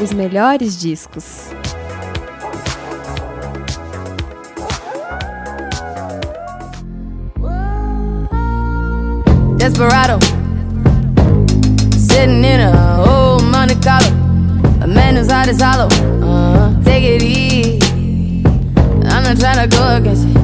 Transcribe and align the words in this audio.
Os 0.00 0.12
melhores 0.12 0.76
discos. 0.76 1.48
Desperado. 9.56 10.18
Sitting 11.96 12.44
in 12.44 12.60
a 12.60 13.02
old 13.02 13.42
Monte 13.42 13.74
Carlo. 13.76 14.08
A 14.80 14.86
man 14.86 15.16
whose 15.16 15.30
heart 15.30 15.48
is 15.48 15.60
hollow. 15.60 15.88
Uh, 16.22 16.72
take 16.84 17.02
it 17.04 17.22
easy. 17.22 17.80
I'm 19.04 19.24
not 19.24 19.38
trying 19.38 19.68
to 19.68 19.76
go 19.76 19.96
against 19.96 20.26
it. 20.28 20.36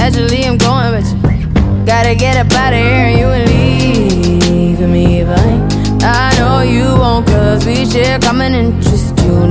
Actually, 0.00 0.46
I'm 0.46 0.56
going 0.56 0.92
with 0.92 1.12
you. 1.12 1.84
Gotta 1.84 2.14
get 2.14 2.36
up 2.38 2.50
out 2.54 2.72
of 2.72 2.78
here 2.78 3.06
and 3.06 3.18
you 3.18 3.26
will 3.26 3.44
leave 3.44 4.80
me 4.80 5.22
behind. 5.22 6.02
I 6.02 6.34
know 6.38 6.60
you 6.62 6.84
won't, 6.98 7.26
cause 7.26 7.66
we 7.66 7.84
share 7.84 8.18
common 8.18 8.54
interest. 8.54 8.85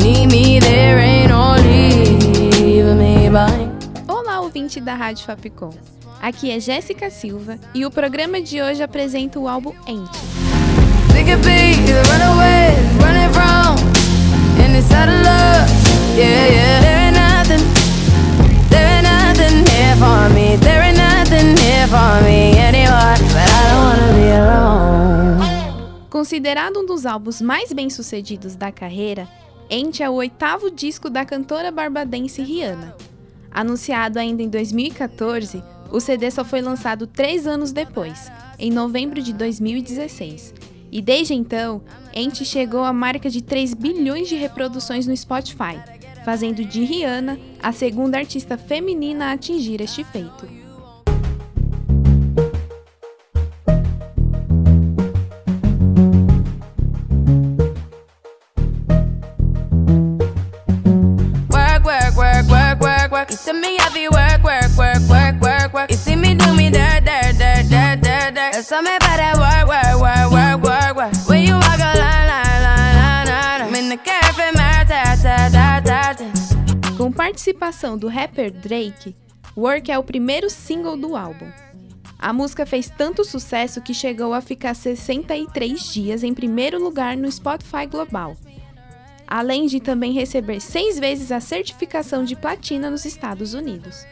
You 0.05 0.11
need 0.11 0.27
me, 0.27 0.59
there 0.59 0.99
ain't 0.99 1.29
no 1.29 1.55
leaving 1.55 2.99
me 2.99 3.27
behind. 3.27 3.73
Olá, 4.07 4.39
ouvinte 4.39 4.79
da 4.79 4.93
Rádio 4.93 5.25
Fapcom. 5.25 5.71
Aqui 6.21 6.51
é 6.51 6.59
Jéssica 6.59 7.09
Silva 7.09 7.57
e 7.73 7.87
o 7.87 7.89
programa 7.89 8.39
de 8.39 8.61
hoje 8.61 8.83
apresenta 8.83 9.39
o 9.39 9.47
álbum 9.47 9.73
Ente. 9.87 10.19
Considerado 26.11 26.79
um 26.79 26.85
dos 26.85 27.07
álbuns 27.07 27.41
mais 27.41 27.73
bem-sucedidos 27.73 28.55
da 28.55 28.71
carreira, 28.71 29.27
Ente 29.69 30.03
é 30.03 30.09
o 30.09 30.13
oitavo 30.13 30.69
disco 30.69 31.09
da 31.09 31.25
cantora 31.25 31.71
barbadense 31.71 32.41
Rihanna. 32.41 32.95
Anunciado 33.49 34.19
ainda 34.19 34.43
em 34.43 34.49
2014, 34.49 35.63
o 35.91 35.99
CD 35.99 36.29
só 36.29 36.45
foi 36.45 36.61
lançado 36.61 37.07
três 37.07 37.47
anos 37.47 37.71
depois, 37.71 38.31
em 38.59 38.69
novembro 38.69 39.21
de 39.21 39.33
2016. 39.33 40.53
E 40.91 41.01
desde 41.01 41.33
então, 41.33 41.81
Ente 42.13 42.45
chegou 42.45 42.83
à 42.83 42.93
marca 42.93 43.29
de 43.29 43.41
3 43.41 43.73
bilhões 43.73 44.29
de 44.29 44.35
reproduções 44.35 45.07
no 45.07 45.17
Spotify, 45.17 45.81
fazendo 46.23 46.63
de 46.63 46.83
Rihanna 46.83 47.39
a 47.61 47.71
segunda 47.71 48.19
artista 48.19 48.57
feminina 48.57 49.27
a 49.27 49.31
atingir 49.31 49.81
este 49.81 50.03
feito. 50.03 50.64
There's 68.75 68.83
something 68.83 68.97
about 68.97 69.17
that 69.17 69.37
work, 69.37 69.67
work, 69.71 69.95
work, 70.01 70.31
work, 70.31 70.63
work, 70.63 70.95
work. 70.97 71.29
When 71.29 71.43
you 71.43 71.53
walk 71.53 71.79
a 71.79 71.97
line, 71.97 72.27
line, 72.27 72.61
line, 72.61 72.95
line, 72.97 73.27
line. 73.27 73.61
I'm 73.61 73.75
in 73.75 73.87
the 73.87 73.95
cafe, 73.95 74.51
my. 74.51 74.65
Com 76.97 77.09
participação 77.09 77.97
do 77.97 78.09
rapper 78.09 78.51
Drake, 78.51 79.15
Work 79.55 79.89
é 79.89 79.97
o 79.97 80.03
primeiro 80.03 80.49
single 80.49 80.97
do 80.97 81.15
álbum. 81.15 81.49
A 82.19 82.33
música 82.33 82.65
fez 82.65 82.89
tanto 82.89 83.23
sucesso 83.23 83.81
que 83.81 83.93
chegou 83.93 84.33
a 84.33 84.41
ficar 84.41 84.73
63 84.75 85.93
dias 85.93 86.23
em 86.23 86.33
primeiro 86.33 86.83
lugar 86.83 87.15
no 87.15 87.31
Spotify 87.31 87.85
Global, 87.89 88.35
além 89.25 89.67
de 89.67 89.79
também 89.79 90.11
receber 90.11 90.59
seis 90.59 90.99
vezes 90.99 91.31
a 91.31 91.39
certificação 91.39 92.25
de 92.25 92.35
platina 92.35 92.89
nos 92.89 93.05
Estados 93.05 93.53
Unidos. 93.53 94.05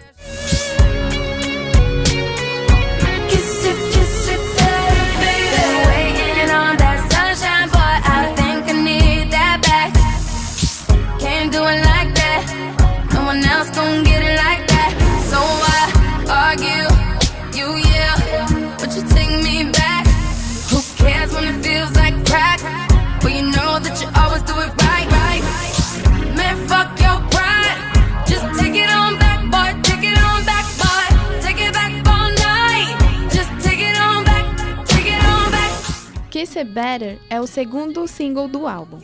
You 18.95 19.01
take 19.09 19.43
me 19.43 19.71
back. 19.71 20.05
Who 20.69 20.79
cares 20.97 21.33
when 21.33 21.45
it 21.45 21.63
feels 21.63 21.95
like 21.95 22.13
crack? 22.25 22.59
But 23.21 23.31
you 23.33 23.43
know 23.43 23.79
that 23.79 23.97
you 24.01 24.07
always 24.21 24.43
do 24.43 24.53
it 24.59 24.69
right, 24.85 25.07
right. 25.09 25.43
Man, 26.37 26.55
fuck 26.67 26.89
your 27.01 27.17
pride. 27.33 27.77
Just 28.27 28.45
take 28.59 28.75
it 28.75 28.89
on 28.89 29.17
back, 29.17 29.41
boy. 29.49 29.81
Take 29.81 30.03
it 30.03 30.17
on 30.17 30.45
back, 30.45 30.65
boy. 30.77 31.05
Take 31.41 31.59
it 31.65 31.73
back 31.73 31.91
all 32.05 32.29
night. 32.37 32.93
Just 33.31 33.49
take 33.65 33.81
it 33.81 33.97
on 33.97 34.25
back. 34.25 34.45
Take 34.85 35.07
it 35.07 35.23
on 35.25 35.51
back. 35.51 36.29
Kiss 36.29 36.55
It 36.55 36.71
Better 36.71 37.17
é 37.29 37.41
o 37.41 37.47
segundo 37.47 38.07
single 38.07 38.47
do 38.47 38.67
álbum. 38.67 38.99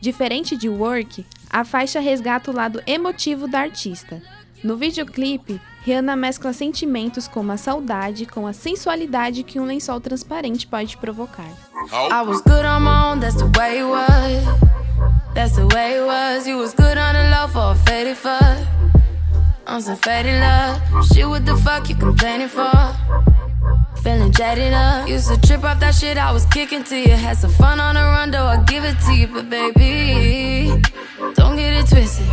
Diferente 0.00 0.56
de 0.56 0.68
Work, 0.68 1.24
a 1.50 1.64
faixa 1.64 2.00
resgata 2.00 2.50
o 2.50 2.54
lado 2.54 2.82
emotivo 2.86 3.48
da 3.48 3.60
artista. 3.60 4.22
No 4.62 4.76
videoclipe, 4.76 5.60
Rihanna 5.84 6.14
mescla 6.14 6.52
sentimentos 6.52 7.26
como 7.26 7.50
a 7.50 7.56
saudade 7.56 8.26
com 8.26 8.46
a 8.46 8.52
sensualidade 8.52 9.42
que 9.42 9.58
um 9.58 9.64
lençol 9.64 10.00
transparente 10.00 10.66
pode 10.66 10.96
provocar. 10.96 11.48
I 11.90 12.22
was 12.24 12.40
good 12.42 12.64
on 12.64 12.82
my 12.82 13.12
own, 13.12 13.20
that's 13.20 13.36
the 13.36 13.50
way 13.58 13.80
it 13.80 13.84
was. 13.84 14.72
That's 15.34 15.56
the 15.56 15.66
way 15.74 15.96
it 15.96 16.06
was. 16.06 16.46
You 16.46 16.58
was 16.58 16.74
good 16.74 16.96
on 16.96 17.14
the 17.14 17.30
low 17.30 17.48
for 17.48 17.72
a 17.72 17.74
faded 17.74 18.16
fuck. 18.16 18.58
On 19.66 19.80
some 19.80 19.96
faded 19.96 20.40
love. 20.40 21.06
Shit, 21.06 21.26
what 21.26 21.44
the 21.44 21.56
fuck 21.56 21.88
you 21.88 21.96
complaining 21.96 22.48
for? 22.48 22.70
Feeling 24.02 24.30
jaded 24.30 24.72
up. 24.72 25.08
Used 25.08 25.28
to 25.28 25.40
trip 25.40 25.64
off 25.64 25.80
that 25.80 25.94
shit 25.94 26.18
I 26.18 26.32
was 26.32 26.44
kicking 26.46 26.84
to 26.84 26.96
you. 26.96 27.16
Had 27.16 27.36
some 27.38 27.50
fun 27.50 27.80
on 27.80 27.94
the 27.94 28.00
run, 28.00 28.30
though 28.30 28.44
I 28.44 28.62
give 28.64 28.84
it 28.84 28.98
to 29.06 29.12
you. 29.14 29.26
But 29.26 29.48
baby, 29.48 30.82
don't 31.34 31.56
get 31.56 31.72
it 31.72 31.88
twisted. 31.88 32.26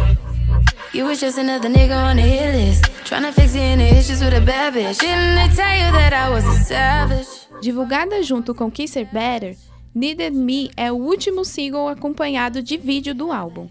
You 0.91 1.05
was 1.05 1.19
just 1.19 1.37
another 1.37 1.69
nigga 1.69 1.95
on 1.95 2.15
the 2.15 2.23
hit 2.23 2.55
list. 2.55 2.87
Fix 3.35 3.53
issues 3.53 4.21
with 4.21 4.33
a 4.33 4.41
bad 4.41 4.73
bitch. 4.73 4.97
Didn't 4.97 5.35
they 5.35 5.55
tell 5.55 5.77
you 5.77 5.91
that 5.91 6.13
I 6.13 6.29
was 6.31 6.43
a 6.45 6.63
savage? 6.63 7.27
Divulgada 7.61 8.23
junto 8.23 8.55
com 8.55 8.71
Kiss 8.71 8.97
It 8.97 9.13
Better, 9.13 9.55
Needed 9.93 10.33
Me 10.33 10.71
é 10.75 10.91
o 10.91 10.95
último 10.95 11.45
single 11.45 11.87
acompanhado 11.87 12.63
de 12.63 12.75
vídeo 12.75 13.13
do 13.13 13.31
álbum. 13.31 13.69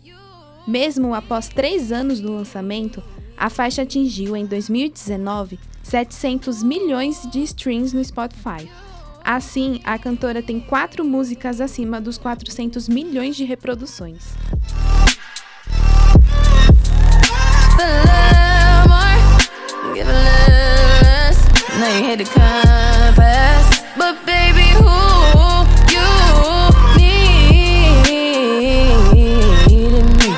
Mesmo 0.65 1.13
após 1.13 1.49
três 1.49 1.91
anos 1.91 2.21
do 2.21 2.33
lançamento, 2.33 3.03
a 3.37 3.51
faixa 3.51 3.83
atingiu 3.83 4.37
em 4.37 4.47
2019 4.47 5.59
700 5.83 6.63
milhões 6.63 7.29
de 7.33 7.43
streams 7.43 7.97
no 7.97 8.05
Spotify. 8.05 8.71
Assim, 9.25 9.81
a 9.83 9.99
cantora 9.99 10.41
tem 10.41 10.61
quatro 10.61 11.05
músicas 11.05 11.61
acima 11.61 12.01
dos 12.01 12.17
400 12.17 12.89
milhões 12.89 13.35
de 13.35 13.45
reproduções. 13.45 14.23
Less. 21.89 21.95
Now 21.95 21.99
you 21.99 22.05
hit 22.05 22.19
the 22.19 22.25
compass, 22.25 23.83
but 23.97 24.27
baby, 24.27 24.69
who 24.75 24.99
you 25.93 26.09
needed 29.77 30.07
me? 30.17 30.35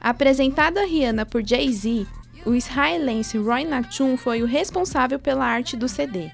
Apresentada 0.00 0.80
a 0.80 0.84
Rihanna 0.84 1.26
por 1.26 1.42
Jay-Z, 1.42 2.06
o 2.44 2.54
israelense 2.54 3.38
Roy 3.38 3.64
Nachum 3.64 4.16
foi 4.16 4.42
o 4.42 4.46
responsável 4.46 5.18
pela 5.18 5.44
arte 5.44 5.76
do 5.76 5.88
CD. 5.88 6.30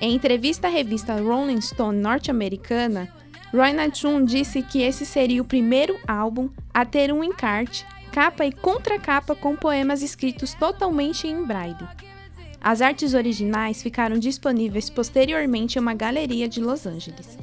Em 0.00 0.14
entrevista 0.14 0.66
à 0.66 0.70
revista 0.70 1.14
Rolling 1.14 1.60
Stone 1.60 1.98
norte-americana, 1.98 3.08
Roy 3.52 3.72
Nachum 3.72 4.24
disse 4.24 4.62
que 4.62 4.82
esse 4.82 5.06
seria 5.06 5.40
o 5.40 5.44
primeiro 5.44 5.96
álbum 6.08 6.48
a 6.72 6.84
ter 6.84 7.12
um 7.12 7.22
encarte, 7.22 7.86
capa 8.14 8.46
e 8.46 8.52
contracapa 8.52 9.34
com 9.34 9.56
poemas 9.56 10.00
escritos 10.00 10.54
totalmente 10.54 11.26
em 11.26 11.44
braille. 11.44 11.84
As 12.60 12.80
artes 12.80 13.12
originais 13.12 13.82
ficaram 13.82 14.20
disponíveis 14.20 14.88
posteriormente 14.88 15.78
em 15.78 15.80
uma 15.80 15.94
galeria 15.94 16.48
de 16.48 16.60
Los 16.60 16.86
Angeles. 16.86 17.36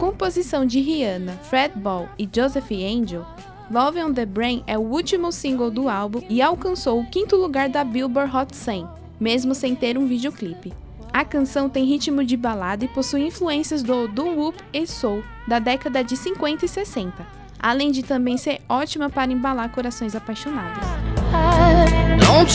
Composição 0.00 0.64
de 0.64 0.80
Rihanna, 0.80 1.34
Fred 1.42 1.78
Ball 1.78 2.08
e 2.18 2.26
Joseph 2.34 2.70
Angel, 2.72 3.26
Love 3.70 4.02
on 4.02 4.14
the 4.14 4.24
Brain 4.24 4.64
é 4.66 4.78
o 4.78 4.80
último 4.80 5.30
single 5.30 5.70
do 5.70 5.90
álbum 5.90 6.22
e 6.26 6.40
alcançou 6.40 6.98
o 6.98 7.06
quinto 7.06 7.36
lugar 7.36 7.68
da 7.68 7.84
Billboard 7.84 8.34
Hot 8.34 8.56
100, 8.56 8.88
mesmo 9.20 9.54
sem 9.54 9.76
ter 9.76 9.98
um 9.98 10.06
videoclipe. 10.06 10.72
A 11.12 11.22
canção 11.22 11.68
tem 11.68 11.84
ritmo 11.84 12.24
de 12.24 12.34
balada 12.34 12.86
e 12.86 12.88
possui 12.88 13.26
influências 13.26 13.82
do 13.82 14.08
doo-wop 14.08 14.56
e 14.72 14.86
soul 14.86 15.22
da 15.46 15.58
década 15.58 16.02
de 16.02 16.16
50 16.16 16.64
e 16.64 16.68
60, 16.68 17.26
além 17.58 17.92
de 17.92 18.02
também 18.02 18.38
ser 18.38 18.62
ótima 18.68 19.10
para 19.10 19.30
embalar 19.30 19.70
corações 19.70 20.14
apaixonados. 20.16 20.82
Don't 22.24 22.48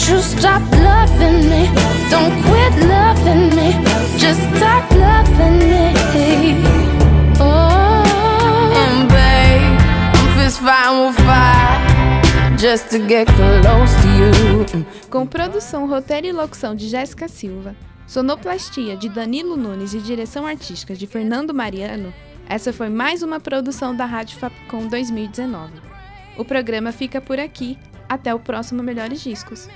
Com 15.10 15.26
produção, 15.26 15.86
roteiro 15.86 16.26
e 16.26 16.32
locução 16.32 16.74
de 16.74 16.88
Jéssica 16.88 17.28
Silva, 17.28 17.76
sonoplastia 18.06 18.96
de 18.96 19.08
Danilo 19.08 19.56
Nunes 19.56 19.92
e 19.92 19.98
direção 19.98 20.46
artística 20.46 20.94
de 20.94 21.06
Fernando 21.06 21.52
Mariano, 21.52 22.12
essa 22.48 22.72
foi 22.72 22.88
mais 22.88 23.22
uma 23.22 23.40
produção 23.40 23.94
da 23.94 24.04
Rádio 24.04 24.38
Fapcom 24.38 24.86
2019. 24.86 25.72
O 26.38 26.44
programa 26.44 26.92
fica 26.92 27.20
por 27.20 27.40
aqui. 27.40 27.78
Até 28.08 28.32
o 28.32 28.38
próximo 28.38 28.84
Melhores 28.84 29.20
Discos. 29.20 29.68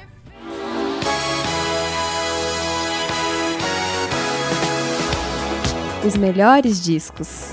Os 6.06 6.16
melhores 6.16 6.80
discos. 6.82 7.52